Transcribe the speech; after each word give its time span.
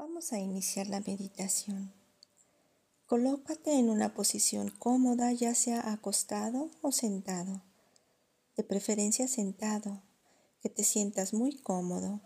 Vamos 0.00 0.32
a 0.32 0.38
iniciar 0.38 0.86
la 0.86 1.00
meditación. 1.00 1.92
Colócate 3.04 3.78
en 3.78 3.90
una 3.90 4.14
posición 4.14 4.70
cómoda, 4.70 5.30
ya 5.30 5.54
sea 5.54 5.92
acostado 5.92 6.70
o 6.80 6.90
sentado. 6.90 7.62
De 8.56 8.64
preferencia 8.64 9.28
sentado, 9.28 10.02
que 10.62 10.70
te 10.70 10.84
sientas 10.84 11.34
muy 11.34 11.54
cómodo. 11.58 12.22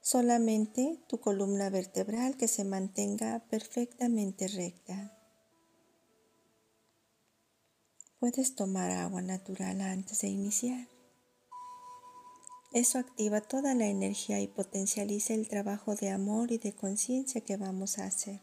Solamente 0.00 1.04
tu 1.06 1.20
columna 1.20 1.68
vertebral 1.68 2.38
que 2.38 2.48
se 2.48 2.64
mantenga 2.64 3.44
perfectamente 3.50 4.48
recta. 4.48 5.14
Puedes 8.18 8.54
tomar 8.54 8.90
agua 8.90 9.20
natural 9.20 9.82
antes 9.82 10.22
de 10.22 10.28
iniciar. 10.28 10.97
Eso 12.72 12.98
activa 12.98 13.40
toda 13.40 13.74
la 13.74 13.86
energía 13.86 14.40
y 14.40 14.46
potencializa 14.46 15.32
el 15.34 15.48
trabajo 15.48 15.94
de 15.94 16.10
amor 16.10 16.52
y 16.52 16.58
de 16.58 16.74
conciencia 16.74 17.40
que 17.40 17.56
vamos 17.56 17.98
a 17.98 18.04
hacer. 18.04 18.40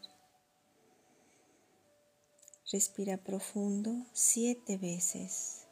Respira 2.72 3.18
profundo 3.18 4.04
siete 4.12 4.76
veces. 4.78 5.68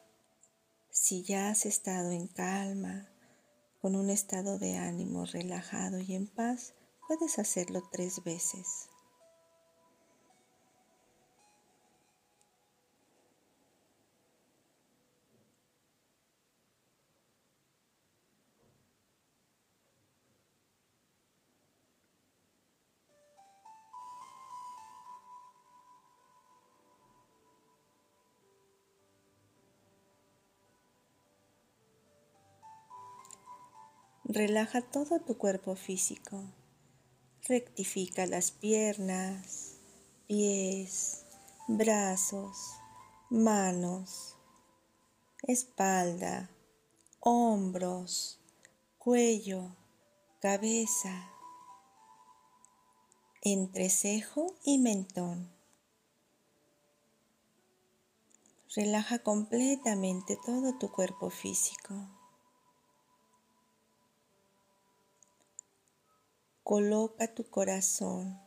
Si 0.89 1.23
ya 1.23 1.49
has 1.49 1.65
estado 1.65 2.11
en 2.11 2.27
calma, 2.27 3.09
con 3.81 3.97
un 3.97 4.09
estado 4.09 4.57
de 4.57 4.77
ánimo 4.77 5.25
relajado 5.25 5.99
y 5.99 6.15
en 6.15 6.27
paz, 6.27 6.73
puedes 7.07 7.37
hacerlo 7.37 7.83
tres 7.91 8.23
veces. 8.23 8.87
Relaja 34.35 34.81
todo 34.81 35.21
tu 35.21 35.37
cuerpo 35.37 35.77
físico. 35.77 36.43
Rectifica 37.47 38.25
las 38.25 38.51
piernas, 38.51 39.77
pies, 40.27 41.25
brazos, 41.69 42.57
manos, 43.29 44.35
espalda, 45.43 46.49
hombros, 47.21 48.41
cuello, 48.97 49.73
cabeza, 50.41 51.29
entrecejo 53.41 54.53
y 54.65 54.79
mentón. 54.79 55.49
Relaja 58.75 59.19
completamente 59.19 60.37
todo 60.45 60.77
tu 60.77 60.91
cuerpo 60.91 61.29
físico. 61.29 62.14
Coloca 66.65 67.27
tu 67.27 67.47
corazón 67.47 68.41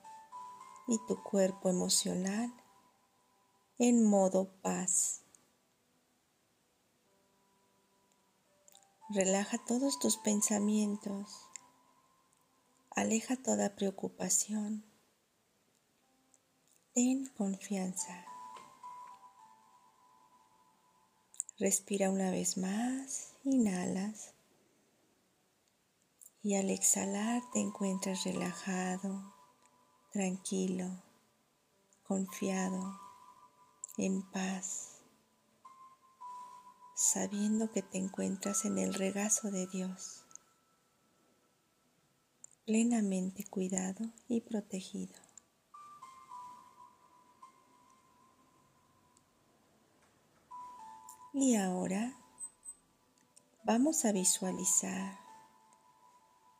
y 0.89 0.99
tu 1.07 1.23
cuerpo 1.23 1.69
emocional 1.69 2.53
en 3.79 4.03
modo 4.03 4.51
paz. 4.61 5.21
Relaja 9.09 9.59
todos 9.65 10.01
tus 10.01 10.17
pensamientos. 10.17 11.47
Aleja 12.91 13.37
toda 13.37 13.77
preocupación. 13.77 14.85
Ten 16.95 17.27
confianza. 17.37 18.27
Respira 21.57 22.11
una 22.11 22.33
vez 22.33 22.59
más. 22.59 23.37
Inhalas 23.45 24.35
y 26.43 26.55
al 26.55 26.71
exhalar 26.71 27.43
te 27.53 27.61
encuentras 27.61 28.25
relajado, 28.25 29.35
tranquilo, 30.13 31.03
confiado, 32.05 32.99
en 33.97 34.23
paz, 34.31 35.03
sabiendo 36.95 37.71
que 37.73 37.83
te 37.83 37.99
encuentras 37.99 38.65
en 38.65 38.79
el 38.79 38.95
regazo 38.95 39.51
de 39.51 39.67
Dios, 39.67 40.25
plenamente 42.65 43.45
cuidado 43.45 44.05
y 44.29 44.41
protegido. 44.41 45.15
Y 51.33 51.57
ahora 51.57 52.17
vamos 53.65 54.05
a 54.05 54.13
visualizar 54.13 55.28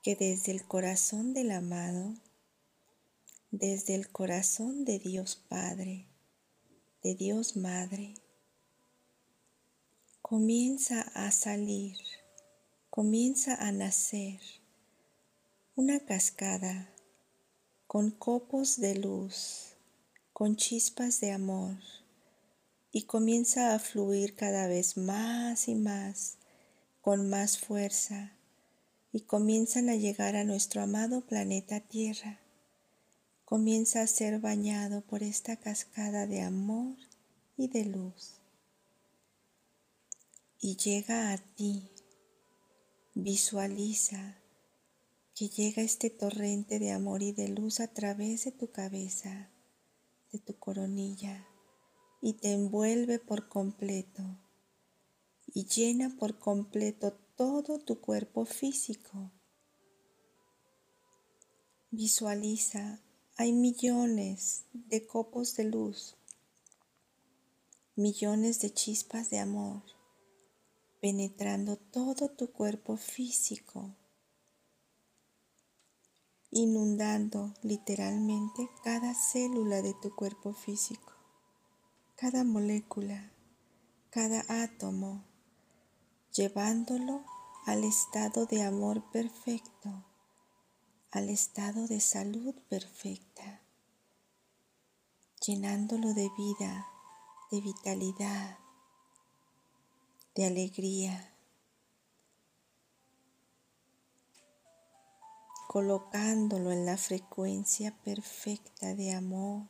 que 0.03 0.17
desde 0.17 0.53
el 0.53 0.65
corazón 0.65 1.35
del 1.35 1.51
amado, 1.51 2.15
desde 3.51 3.95
el 3.95 4.11
corazón 4.11 4.85
de 4.85 4.99
Dios 4.99 5.37
Padre, 5.37 6.07
de 7.03 7.15
Dios 7.15 7.57
Madre, 7.57 8.15
comienza 10.23 11.01
a 11.15 11.31
salir, 11.31 11.97
comienza 12.91 13.55
a 13.55 13.73
nacer 13.73 14.41
una 15.75 16.01
cascada 16.01 16.93
con 17.87 18.11
copos 18.11 18.79
de 18.79 18.97
luz, 18.97 19.75
con 20.33 20.57
chispas 20.57 21.21
de 21.21 21.33
amor, 21.33 21.79
y 22.93 23.05
comienza 23.05 23.75
a 23.75 23.79
fluir 23.79 24.37
cada 24.37 24.67
vez 24.67 24.97
más 24.97 25.69
y 25.69 25.75
más, 25.75 26.37
con 27.01 27.29
más 27.31 27.59
fuerza, 27.59 28.38
y 29.13 29.23
comienzan 29.23 29.89
a 29.89 29.97
llegar 29.97 30.37
a 30.37 30.45
nuestro 30.45 30.83
amado 30.83 31.23
planeta 31.23 31.81
Tierra. 31.81 32.41
Comienza 33.45 34.03
a 34.03 34.07
ser 34.07 34.41
bañado 34.41 35.01
por 35.03 35.23
esta 35.23 35.57
cascada 35.57 36.27
de 36.27 36.43
amor 36.43 36.97
y 37.57 37.69
de 37.69 37.87
luz. 37.87 38.41
Y 40.61 40.77
llega 40.77 41.33
a 41.33 41.39
ti. 41.39 41.91
Visualiza 43.15 44.39
que 45.35 45.49
llega 45.49 45.83
este 45.83 46.11
torrente 46.11 46.79
de 46.79 46.91
amor 46.91 47.23
y 47.23 47.33
de 47.33 47.49
luz 47.49 47.81
a 47.81 47.89
través 47.89 48.45
de 48.45 48.53
tu 48.53 48.71
cabeza, 48.71 49.51
de 50.33 50.39
tu 50.39 50.59
coronilla, 50.59 51.47
y 52.21 52.35
te 52.35 52.53
envuelve 52.53 53.19
por 53.19 53.49
completo 53.49 54.39
y 55.55 55.67
llena 55.67 56.15
por 56.19 56.39
completo 56.39 57.19
todo 57.39 57.79
tu 57.79 58.01
cuerpo 58.01 58.45
físico. 58.45 59.31
Visualiza, 61.93 63.01
hay 63.37 63.53
millones 63.53 64.65
de 64.73 65.07
copos 65.07 65.55
de 65.55 65.63
luz, 65.63 66.17
millones 67.95 68.59
de 68.61 68.75
chispas 68.75 69.31
de 69.31 69.39
amor 69.39 69.85
penetrando 71.01 71.77
todo 71.77 72.29
tu 72.29 72.51
cuerpo 72.51 72.97
físico, 72.97 73.95
inundando 76.51 77.55
literalmente 77.63 78.69
cada 78.83 79.15
célula 79.15 79.81
de 79.81 79.95
tu 80.03 80.13
cuerpo 80.17 80.55
físico, 80.55 81.13
cada 82.17 82.43
molécula, 82.43 83.31
cada 84.11 84.45
átomo, 84.49 85.25
llevándolo 86.33 87.25
al 87.67 87.85
estado 87.85 88.47
de 88.47 88.63
amor 88.63 89.03
perfecto, 89.11 90.05
al 91.11 91.29
estado 91.29 91.87
de 91.87 92.01
salud 92.01 92.55
perfecta, 92.69 93.61
llenándolo 95.45 96.15
de 96.15 96.31
vida, 96.37 96.87
de 97.51 97.61
vitalidad, 97.61 98.59
de 100.35 100.47
alegría, 100.47 101.35
colocándolo 105.69 106.73
en 106.73 106.87
la 106.87 106.97
frecuencia 106.97 107.95
perfecta 108.03 108.95
de 108.95 109.13
amor, 109.13 109.69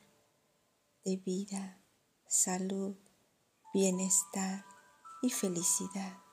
de 1.04 1.16
vida, 1.16 1.80
salud, 2.28 2.96
bienestar 3.72 4.64
y 5.22 5.30
felicidad. 5.30 6.27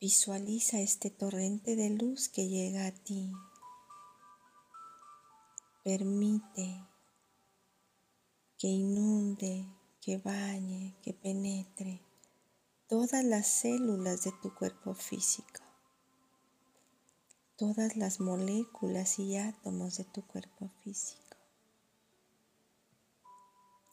Visualiza 0.00 0.80
este 0.80 1.10
torrente 1.10 1.76
de 1.76 1.90
luz 1.90 2.30
que 2.30 2.48
llega 2.48 2.86
a 2.86 2.90
ti. 2.90 3.30
Permite 5.84 6.86
que 8.56 8.68
inunde, 8.68 9.66
que 10.00 10.16
bañe, 10.16 10.96
que 11.02 11.12
penetre 11.12 12.00
todas 12.88 13.22
las 13.22 13.46
células 13.46 14.22
de 14.22 14.32
tu 14.40 14.54
cuerpo 14.54 14.94
físico, 14.94 15.60
todas 17.56 17.94
las 17.98 18.20
moléculas 18.20 19.18
y 19.18 19.36
átomos 19.36 19.98
de 19.98 20.04
tu 20.04 20.26
cuerpo 20.26 20.70
físico, 20.82 21.36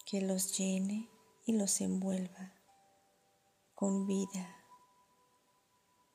que 0.05 0.21
los 0.21 0.57
llene 0.57 1.09
y 1.45 1.51
los 1.51 1.81
envuelva 1.81 2.53
con 3.75 4.07
vida, 4.07 4.56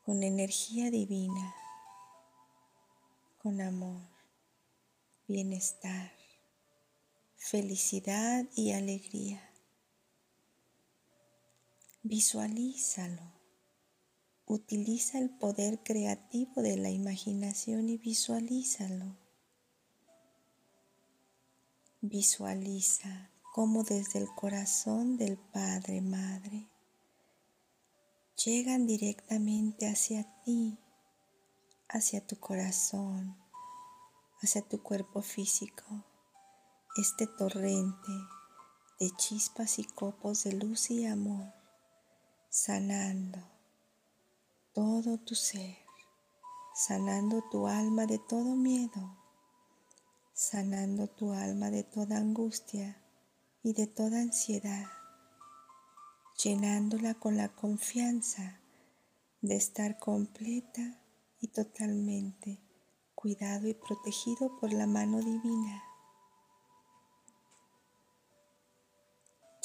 con 0.03 0.23
energía 0.23 0.91
divina, 0.91 1.55
con 3.39 3.61
amor, 3.61 4.03
bienestar, 5.29 6.13
felicidad 7.37 8.47
y 8.55 8.73
alegría. 8.73 9.49
Visualízalo 12.03 13.43
Utiliza 14.47 15.19
el 15.19 15.31
poder 15.31 15.83
creativo 15.83 16.63
de 16.63 16.77
la 16.77 16.91
imaginación 16.91 17.89
y 17.89 17.97
visualízalo. 17.97 19.17
Visualiza 22.01 23.31
cómo 23.55 23.85
desde 23.85 24.19
el 24.19 24.29
corazón 24.35 25.17
del 25.17 25.39
Padre 25.39 26.01
Madre 26.01 26.72
llegan 28.45 28.87
directamente 28.87 29.89
hacia 29.89 30.25
ti, 30.43 30.79
hacia 31.89 32.27
tu 32.27 32.41
corazón, 32.41 33.37
hacia 34.41 34.63
tu 34.63 34.83
cuerpo 34.83 35.23
físico, 35.23 35.85
este 36.97 37.27
torrente 37.27 38.13
de 38.99 39.11
chispas 39.17 39.79
y 39.79 39.85
copos 39.85 40.45
de 40.45 40.55
luz 40.55 40.91
y 40.91 41.07
amor, 41.07 41.53
sanando, 42.49 43.39
todo 44.73 45.19
tu 45.19 45.35
ser, 45.35 45.77
sanando 46.75 47.45
tu 47.51 47.69
alma 47.69 48.07
de 48.07 48.19
todo 48.19 48.57
miedo, 48.57 49.17
sanando 50.33 51.07
tu 51.09 51.33
alma 51.33 51.71
de 51.71 51.85
toda 51.85 52.17
angustia 52.17 53.01
y 53.63 53.73
de 53.75 53.87
toda 53.87 54.21
ansiedad, 54.21 54.87
llenándola 56.43 57.15
con 57.15 57.37
la 57.37 57.49
confianza 57.49 58.61
de 59.43 59.57
estar 59.57 59.99
completa 59.99 61.01
y 61.41 61.49
totalmente 61.49 62.59
cuidado 63.15 63.69
y 63.69 63.75
protegido 63.75 64.59
por 64.59 64.73
la 64.73 64.87
mano 64.87 65.19
divina. 65.19 65.85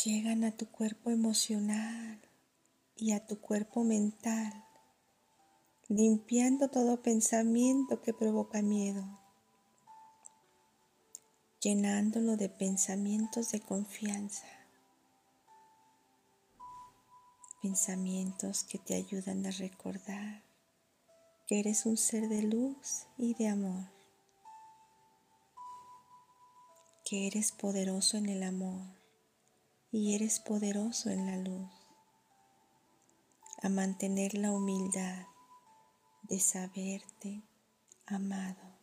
Llegan 0.03 0.43
a 0.43 0.55
tu 0.55 0.69
cuerpo 0.69 1.09
emocional 1.09 2.21
y 2.95 3.13
a 3.13 3.25
tu 3.25 3.39
cuerpo 3.39 3.83
mental 3.83 4.63
limpiando 5.89 6.67
todo 6.67 7.01
pensamiento 7.01 8.01
que 8.01 8.13
provoca 8.13 8.61
miedo, 8.61 9.19
llenándolo 11.61 12.35
de 12.35 12.49
pensamientos 12.49 13.51
de 13.51 13.61
confianza, 13.61 14.56
pensamientos 17.61 18.63
que 18.63 18.77
te 18.77 18.95
ayudan 18.95 19.45
a 19.45 19.51
recordar 19.51 20.43
que 21.47 21.59
eres 21.59 21.85
un 21.85 21.97
ser 21.97 22.27
de 22.27 22.43
luz 22.43 23.07
y 23.17 23.33
de 23.33 23.47
amor, 23.47 23.85
que 27.05 27.27
eres 27.27 27.53
poderoso 27.53 28.17
en 28.17 28.27
el 28.27 28.43
amor 28.43 28.85
y 29.91 30.13
eres 30.13 30.39
poderoso 30.41 31.09
en 31.09 31.25
la 31.25 31.37
luz, 31.37 31.71
a 33.61 33.69
mantener 33.69 34.33
la 34.33 34.51
humildad 34.51 35.25
de 36.23 36.39
saberte 36.41 37.41
amado, 38.05 38.77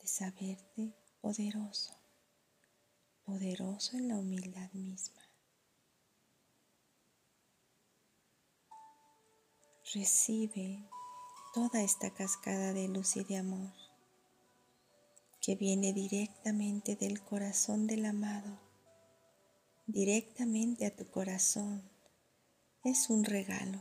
de 0.00 0.06
saberte 0.08 0.94
poderoso, 1.20 1.94
poderoso 3.24 3.98
en 3.98 4.08
la 4.08 4.16
humildad 4.16 4.72
misma. 4.72 5.25
Recibe 9.94 10.82
toda 11.54 11.80
esta 11.80 12.10
cascada 12.10 12.72
de 12.72 12.88
luz 12.88 13.16
y 13.16 13.22
de 13.22 13.36
amor 13.36 13.72
que 15.40 15.54
viene 15.54 15.92
directamente 15.92 16.96
del 16.96 17.22
corazón 17.22 17.86
del 17.86 18.04
amado, 18.04 18.58
directamente 19.86 20.86
a 20.86 20.96
tu 20.96 21.08
corazón. 21.08 21.88
Es 22.82 23.10
un 23.10 23.22
regalo 23.22 23.78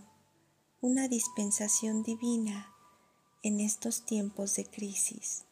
una 0.80 1.08
dispensación 1.08 2.04
divina 2.04 2.72
en 3.42 3.60
estos 3.60 4.06
tiempos 4.06 4.56
de 4.58 4.66
crisis, 4.66 5.46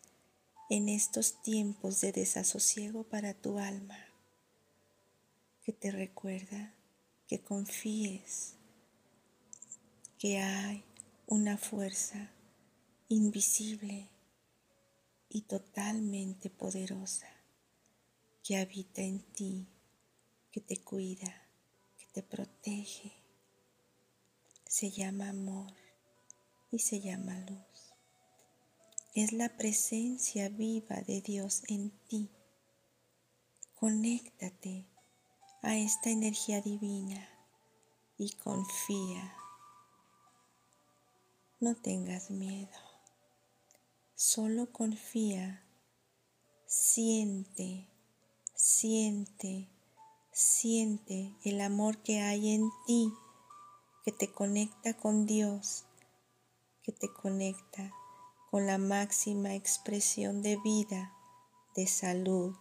en 0.70 0.88
estos 0.88 1.42
tiempos 1.42 2.00
de 2.02 2.12
desasosiego 2.12 3.06
para 3.06 3.34
tu 3.34 3.58
alma, 3.58 3.98
que 5.64 5.74
te 5.74 5.90
recuerda 5.90 6.76
que 7.28 7.42
confíes 7.42 8.54
que 10.24 10.38
hay 10.38 10.86
una 11.28 11.58
fuerza 11.58 12.32
invisible 13.10 14.08
y 15.28 15.42
totalmente 15.42 16.50
poderosa 16.50 17.28
que 18.42 18.56
habita 18.56 19.02
en 19.02 19.20
ti, 19.20 19.68
que 20.50 20.62
te 20.62 20.78
cuida, 20.78 21.42
que 21.98 22.06
te 22.14 22.24
protege 22.24 23.12
se 24.66 24.92
llama 24.92 25.28
amor 25.28 25.74
y 26.72 26.80
se 26.80 27.02
llama 27.02 27.38
luz. 27.42 27.94
Es 29.16 29.34
la 29.34 29.58
presencia 29.58 30.48
viva 30.48 31.02
de 31.02 31.20
Dios 31.20 31.64
en 31.68 31.90
ti. 32.08 32.30
Conéctate 33.76 34.86
a 35.62 35.76
esta 35.76 36.12
energía 36.12 36.62
divina 36.62 37.28
y 38.18 38.32
confía. 38.38 39.43
No 41.64 41.76
tengas 41.76 42.30
miedo, 42.30 42.78
solo 44.16 44.74
confía, 44.74 45.64
siente, 46.66 47.88
siente, 48.54 49.70
siente 50.34 51.34
el 51.46 51.62
amor 51.62 52.04
que 52.04 52.20
hay 52.20 52.54
en 52.54 52.70
ti 52.86 53.14
que 54.04 54.12
te 54.12 54.30
conecta 54.30 54.98
con 54.98 55.26
Dios, 55.26 55.86
que 56.82 56.92
te 56.92 57.08
conecta 57.08 57.94
con 58.52 58.68
la 58.68 58.78
máxima 58.78 59.56
expresión 59.56 60.42
de 60.42 60.58
vida, 60.58 61.14
de 61.78 61.88
salud, 61.88 62.58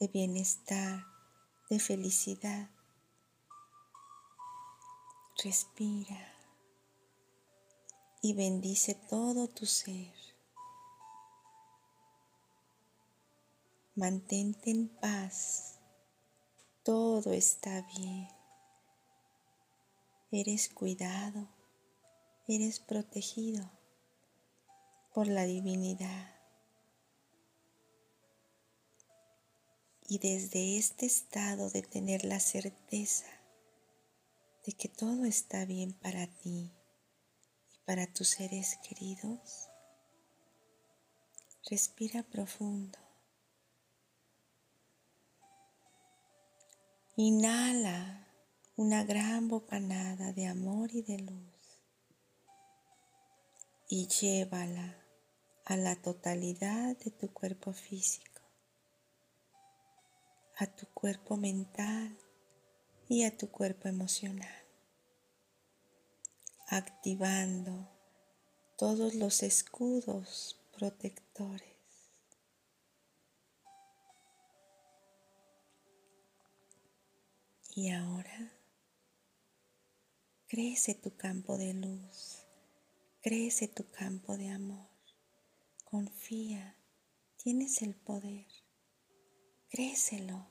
de 0.00 0.08
bienestar, 0.08 1.04
de 1.68 1.78
felicidad. 1.78 2.70
Respira 5.44 6.39
y 8.22 8.34
bendice 8.34 8.94
todo 8.94 9.48
tu 9.48 9.66
ser. 9.66 10.14
Mantente 13.94 14.70
en 14.70 14.88
paz. 14.88 15.78
Todo 16.82 17.32
está 17.32 17.86
bien. 17.96 18.28
Eres 20.30 20.68
cuidado, 20.68 21.48
eres 22.46 22.78
protegido 22.80 23.70
por 25.12 25.26
la 25.26 25.44
divinidad. 25.44 26.34
Y 30.08 30.18
desde 30.18 30.76
este 30.76 31.06
estado 31.06 31.70
de 31.70 31.82
tener 31.82 32.24
la 32.24 32.40
certeza 32.40 33.26
de 34.66 34.72
que 34.72 34.88
todo 34.88 35.24
está 35.24 35.64
bien 35.64 35.92
para 35.92 36.26
ti 36.26 36.72
para 37.84 38.06
tus 38.12 38.28
seres 38.28 38.78
queridos, 38.88 39.68
respira 41.68 42.22
profundo. 42.22 42.98
Inhala 47.16 48.26
una 48.76 49.04
gran 49.04 49.48
bocanada 49.48 50.32
de 50.32 50.46
amor 50.46 50.90
y 50.94 51.02
de 51.02 51.18
luz 51.18 51.60
y 53.92 54.06
llévala 54.06 54.96
a 55.64 55.76
la 55.76 55.96
totalidad 55.96 56.96
de 56.96 57.10
tu 57.10 57.32
cuerpo 57.32 57.72
físico, 57.72 58.40
a 60.56 60.66
tu 60.66 60.86
cuerpo 60.94 61.36
mental 61.36 62.16
y 63.08 63.24
a 63.24 63.36
tu 63.36 63.50
cuerpo 63.50 63.88
emocional, 63.88 64.59
activando 66.70 67.90
todos 68.78 69.14
los 69.14 69.42
escudos 69.42 70.58
protectores. 70.72 71.68
Y 77.74 77.90
ahora 77.90 78.60
Crece 80.50 80.96
tu 80.96 81.16
campo 81.16 81.56
de 81.56 81.74
luz, 81.74 82.44
crece 83.20 83.68
tu 83.68 83.88
campo 83.88 84.36
de 84.36 84.48
amor, 84.48 84.88
confía, 85.84 86.74
tienes 87.36 87.82
el 87.82 87.94
poder, 87.94 88.48
créeselo 89.68 90.48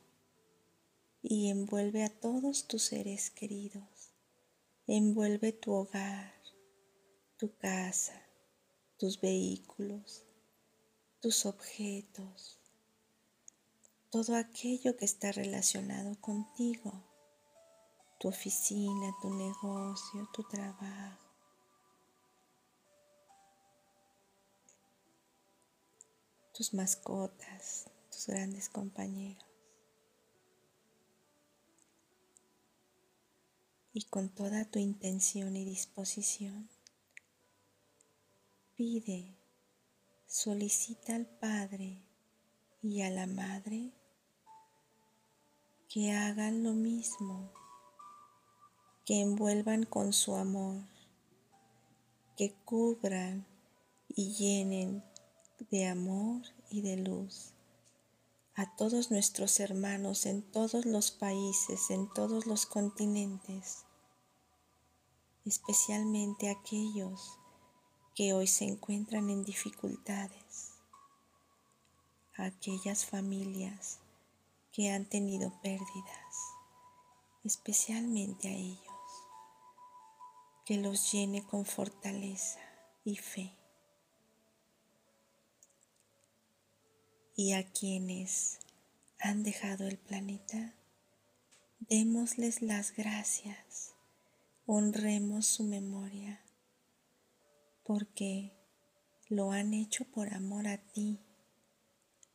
y 1.22 1.50
envuelve 1.50 2.06
a 2.06 2.18
todos 2.18 2.66
tus 2.66 2.84
seres 2.84 3.30
queridos, 3.30 3.89
envuelve 4.98 5.52
tu 5.52 5.74
hogar, 5.74 6.34
tu 7.38 7.56
casa, 7.58 8.22
tus 8.98 9.20
vehículos, 9.20 10.26
tus 11.22 11.46
objetos, 11.46 12.60
todo 14.10 14.36
aquello 14.36 14.98
que 14.98 15.06
está 15.06 15.32
relacionado 15.32 16.20
contigo, 16.20 16.92
tu 18.20 18.28
oficina, 18.28 19.16
tu 19.22 19.30
negocio, 19.30 20.28
tu 20.34 20.44
trabajo. 20.44 21.30
tus 26.60 26.74
mascotas, 26.74 27.90
tus 28.12 28.28
grandes 28.28 28.68
compañeros. 28.68 29.49
Y 33.92 34.04
con 34.04 34.30
toda 34.30 34.66
tu 34.66 34.80
intención 34.80 35.56
y 35.56 35.66
disposición, 35.66 36.70
pide, 38.76 39.36
solicita 40.28 41.16
al 41.16 41.26
Padre 41.26 42.04
y 42.84 43.02
a 43.02 43.10
la 43.10 43.26
Madre 43.26 43.92
que 45.90 46.12
hagan 46.12 46.64
lo 46.64 46.74
mismo, 46.74 47.52
que 49.06 49.22
envuelvan 49.22 49.86
con 49.86 50.14
su 50.14 50.36
amor, 50.36 50.84
que 52.38 52.54
cubran 52.64 53.48
y 54.08 54.34
llenen 54.34 55.04
de 55.72 55.88
amor 55.88 56.44
y 56.70 56.82
de 56.82 56.98
luz 56.98 57.54
a 58.60 58.66
todos 58.66 59.10
nuestros 59.10 59.62
hermanos 59.62 60.26
en 60.26 60.42
todos 60.42 60.86
los 60.86 61.12
países, 61.12 61.92
en 61.92 62.14
todos 62.14 62.46
los 62.46 62.66
continentes, 62.66 63.86
especialmente 65.46 66.50
aquellos 66.50 67.38
que 68.16 68.34
hoy 68.34 68.48
se 68.48 68.66
encuentran 68.66 69.30
en 69.30 69.46
dificultades, 69.46 70.74
a 72.36 72.48
aquellas 72.48 73.06
familias 73.06 74.00
que 74.74 74.92
han 74.92 75.06
tenido 75.06 75.54
pérdidas, 75.62 76.36
especialmente 77.46 78.50
a 78.50 78.58
ellos, 78.58 78.84
que 80.66 80.76
los 80.76 81.14
llene 81.14 81.48
con 81.48 81.66
fortaleza 81.66 82.60
y 83.06 83.16
fe. 83.16 83.59
Y 87.40 87.54
a 87.54 87.64
quienes 87.64 88.60
han 89.18 89.44
dejado 89.44 89.88
el 89.88 89.98
planeta, 89.98 90.74
démosles 91.80 92.62
las 92.62 92.94
gracias, 92.94 93.94
honremos 94.66 95.46
su 95.46 95.64
memoria, 95.64 96.44
porque 97.86 98.52
lo 99.30 99.54
han 99.54 99.74
hecho 99.74 100.04
por 100.04 100.34
amor 100.34 100.68
a 100.68 100.80
ti 100.92 101.22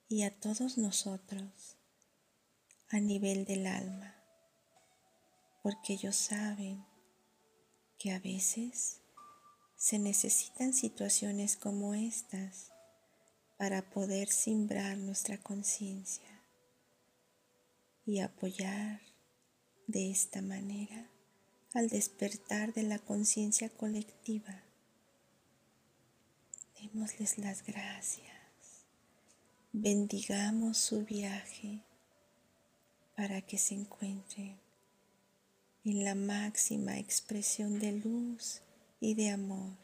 y 0.08 0.22
a 0.22 0.40
todos 0.40 0.78
nosotros 0.78 1.76
a 2.88 2.98
nivel 2.98 3.44
del 3.44 3.66
alma, 3.66 4.16
porque 5.62 5.92
ellos 5.92 6.16
saben 6.16 6.82
que 7.98 8.10
a 8.10 8.20
veces 8.20 9.02
se 9.76 9.98
necesitan 9.98 10.72
situaciones 10.72 11.58
como 11.58 11.92
estas 11.92 12.73
para 13.64 13.80
poder 13.80 14.28
simbrar 14.28 14.98
nuestra 14.98 15.38
conciencia 15.38 16.28
y 18.04 18.20
apoyar 18.20 19.00
de 19.86 20.10
esta 20.10 20.42
manera 20.42 21.08
al 21.72 21.88
despertar 21.88 22.74
de 22.74 22.82
la 22.82 22.98
conciencia 22.98 23.70
colectiva. 23.70 24.64
Démosles 26.78 27.38
las 27.38 27.64
gracias. 27.64 28.36
Bendigamos 29.72 30.76
su 30.76 31.06
viaje 31.06 31.80
para 33.16 33.40
que 33.40 33.56
se 33.56 33.76
encuentren 33.76 34.60
en 35.86 36.04
la 36.04 36.14
máxima 36.14 36.98
expresión 36.98 37.78
de 37.78 37.92
luz 37.92 38.60
y 39.00 39.14
de 39.14 39.30
amor, 39.30 39.78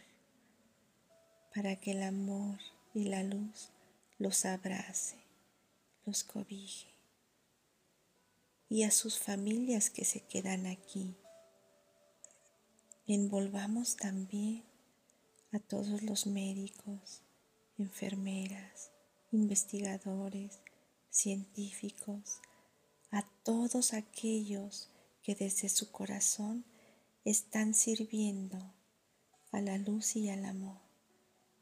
para 1.54 1.76
que 1.76 1.92
el 1.92 2.02
amor 2.02 2.58
y 2.94 3.04
la 3.04 3.22
luz 3.22 3.70
los 4.18 4.44
abrace, 4.44 5.16
los 6.04 6.24
cobije 6.24 6.90
y 8.70 8.84
a 8.84 8.92
sus 8.92 9.18
familias 9.18 9.90
que 9.90 10.04
se 10.04 10.20
quedan 10.20 10.66
aquí. 10.66 11.16
Envolvamos 13.06 13.96
también 13.96 14.64
a 15.50 15.58
todos 15.58 16.02
los 16.02 16.26
médicos, 16.26 17.22
enfermeras, 17.78 18.92
investigadores, 19.32 20.60
científicos, 21.10 22.40
a 23.10 23.28
todos 23.42 23.92
aquellos 23.92 24.88
que 25.24 25.34
desde 25.34 25.68
su 25.68 25.90
corazón 25.90 26.64
están 27.24 27.74
sirviendo 27.74 28.72
a 29.50 29.60
la 29.60 29.78
luz 29.78 30.14
y 30.14 30.30
al 30.30 30.44
amor 30.44 30.89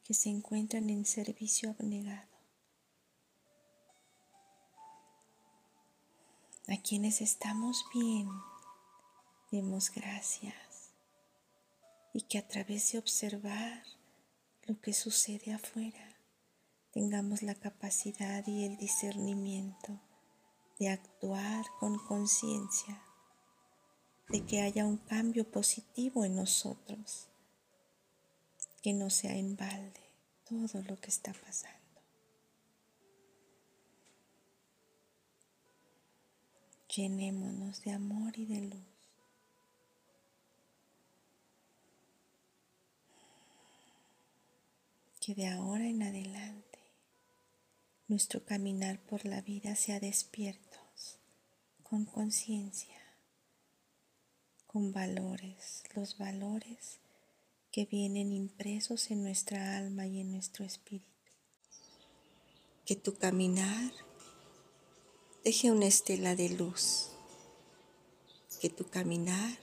que 0.09 0.15
se 0.15 0.31
encuentran 0.31 0.88
en 0.88 1.05
servicio 1.05 1.69
abnegado, 1.69 2.33
a 6.67 6.81
quienes 6.83 7.21
estamos 7.21 7.85
bien, 7.93 8.27
demos 9.53 9.91
gracias 9.91 10.95
y 12.15 12.23
que 12.23 12.38
a 12.38 12.49
través 12.49 12.91
de 12.91 12.99
observar 13.00 13.85
lo 14.62 14.81
que 14.81 14.95
sucede 14.95 15.53
afuera, 15.53 16.17
tengamos 16.91 17.43
la 17.43 17.55
capacidad 17.55 18.47
y 18.47 18.65
el 18.65 18.79
discernimiento 18.79 20.00
de 20.79 20.88
actuar 20.88 21.67
con 21.79 21.99
conciencia, 21.99 23.03
de 24.31 24.43
que 24.47 24.62
haya 24.62 24.87
un 24.87 24.97
cambio 24.97 25.50
positivo 25.50 26.25
en 26.25 26.35
nosotros 26.35 27.29
que 28.83 28.93
no 28.93 29.11
sea 29.11 29.37
en 29.37 29.57
balde 29.57 30.01
todo 30.49 30.83
lo 30.83 30.97
que 30.99 31.09
está 31.09 31.33
pasando. 31.33 31.77
Llenémonos 36.95 37.83
de 37.83 37.93
amor 37.93 38.39
y 38.39 38.47
de 38.47 38.61
luz. 38.63 38.83
Que 45.21 45.35
de 45.35 45.49
ahora 45.49 45.87
en 45.87 46.03
adelante 46.03 46.79
nuestro 48.07 48.43
caminar 48.43 48.99
por 49.01 49.27
la 49.27 49.43
vida 49.43 49.77
sea 49.77 50.01
despiertos, 50.01 51.19
con 51.83 52.07
conciencia, 52.07 52.97
con 54.67 54.93
valores, 54.93 55.83
los 55.95 56.17
valores 56.17 57.01
que 57.71 57.85
vienen 57.85 58.33
impresos 58.33 59.11
en 59.11 59.23
nuestra 59.23 59.77
alma 59.77 60.07
y 60.07 60.21
en 60.21 60.33
nuestro 60.33 60.65
espíritu. 60.65 61.07
Que 62.87 62.97
tu 62.97 63.17
caminar 63.17 63.93
deje 65.45 65.71
una 65.71 65.87
estela 65.87 66.35
de 66.35 66.49
luz. 66.51 67.11
Que 68.61 68.71
tu 68.71 68.89
caminar 68.89 69.59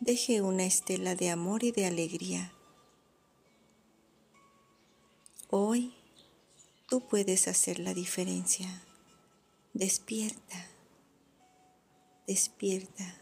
deje 0.00 0.42
una 0.42 0.64
estela 0.64 1.14
de 1.14 1.30
amor 1.30 1.64
y 1.64 1.72
de 1.72 1.86
alegría. 1.86 2.52
Hoy 5.48 5.94
tú 6.88 7.08
puedes 7.08 7.48
hacer 7.48 7.78
la 7.78 7.94
diferencia. 7.94 8.82
Despierta, 9.72 10.68
despierta, 12.26 13.20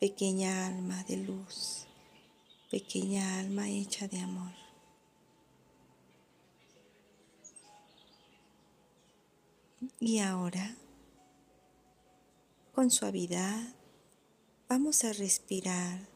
pequeña 0.00 0.66
alma 0.66 1.04
de 1.04 1.18
luz 1.18 1.86
pequeña 2.70 3.40
alma 3.40 3.68
hecha 3.68 4.06
de 4.06 4.20
amor. 4.20 4.52
Y 9.98 10.18
ahora, 10.20 10.76
con 12.72 12.90
suavidad, 12.90 13.74
vamos 14.68 15.04
a 15.04 15.12
respirar 15.12 16.06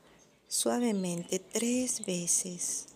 suavemente 0.49 1.39
tres 1.39 2.05
veces. 2.07 2.87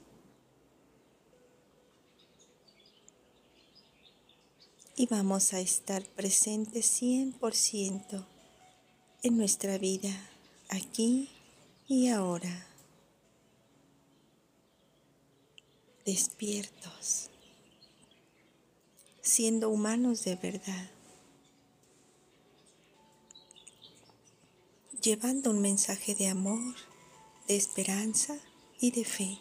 Y 4.94 5.06
vamos 5.06 5.52
a 5.52 5.60
estar 5.60 6.04
presentes 6.04 7.02
100% 7.02 8.24
en 9.22 9.36
nuestra 9.36 9.78
vida, 9.78 10.10
aquí 10.68 11.28
y 11.86 12.08
ahora. 12.08 12.67
Despiertos, 16.08 17.28
siendo 19.20 19.68
humanos 19.68 20.24
de 20.24 20.36
verdad, 20.36 20.90
llevando 25.02 25.50
un 25.50 25.60
mensaje 25.60 26.14
de 26.14 26.28
amor, 26.28 26.74
de 27.46 27.56
esperanza 27.56 28.38
y 28.80 28.90
de 28.90 29.04
fe. 29.04 29.38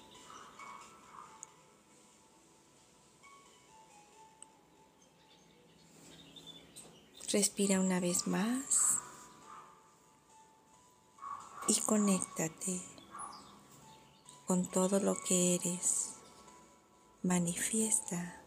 Respira 7.32 7.80
una 7.80 8.02
vez 8.02 8.28
más 8.28 8.98
y 11.70 11.80
conéctate 11.80 12.82
con 14.46 14.70
todo 14.70 15.00
lo 15.00 15.16
que 15.16 15.56
eres. 15.56 16.17
Manifiesta 17.28 18.42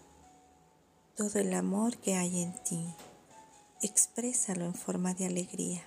todo 1.14 1.38
el 1.38 1.52
amor 1.52 1.98
que 1.98 2.14
hay 2.14 2.40
en 2.40 2.54
ti. 2.64 2.94
Exprésalo 3.82 4.64
en 4.64 4.72
forma 4.72 5.12
de 5.12 5.26
alegría. 5.26 5.84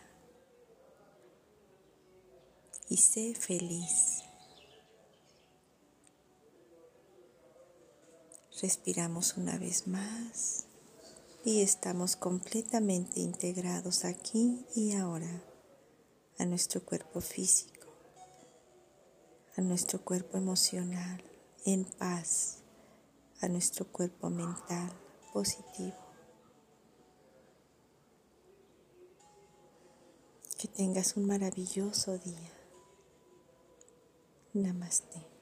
Y 2.89 2.97
sé 2.97 3.33
feliz. 3.33 4.21
Respiramos 8.61 9.37
una 9.37 9.57
vez 9.57 9.87
más 9.87 10.65
y 11.43 11.63
estamos 11.63 12.15
completamente 12.15 13.21
integrados 13.21 14.05
aquí 14.05 14.67
y 14.75 14.93
ahora 14.93 15.41
a 16.37 16.45
nuestro 16.45 16.85
cuerpo 16.85 17.21
físico, 17.21 17.87
a 19.57 19.61
nuestro 19.61 20.05
cuerpo 20.05 20.37
emocional 20.37 21.23
en 21.65 21.85
paz, 21.85 22.62
a 23.43 23.49
nuestro 23.49 23.85
cuerpo 23.85 24.29
mental 24.29 24.89
positivo. 25.33 25.97
Que 30.57 30.67
tengas 30.69 31.17
un 31.17 31.27
maravilloso 31.27 32.17
día. 32.19 32.51
Namaste. 34.53 35.32